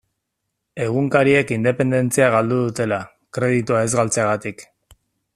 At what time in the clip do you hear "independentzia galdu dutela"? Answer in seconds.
1.57-2.99